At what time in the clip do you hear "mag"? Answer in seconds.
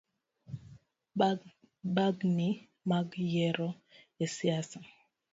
2.89-3.07